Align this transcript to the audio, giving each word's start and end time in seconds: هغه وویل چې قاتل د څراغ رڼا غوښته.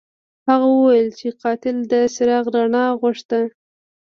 هغه 0.47 0.65
وویل 0.75 1.09
چې 1.19 1.27
قاتل 1.41 1.77
د 1.91 1.93
څراغ 2.13 2.45
رڼا 2.55 2.85
غوښته. 2.99 3.39